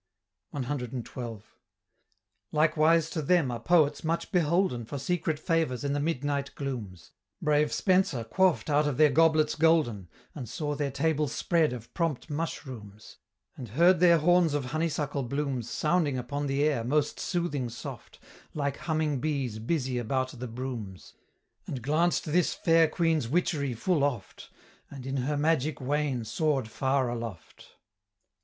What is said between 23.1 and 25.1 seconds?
witchery full oft, And